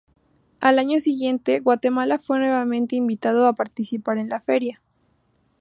Al 0.61 0.79
año 0.79 0.99
siguiente, 0.99 1.59
Guatemala 1.59 2.17
fue 2.17 2.39
nuevamente 2.39 2.95
invitado 2.95 3.45
a 3.45 3.53
participar 3.53 4.17
en 4.17 4.29
la 4.29 4.41
feria. 4.41 4.81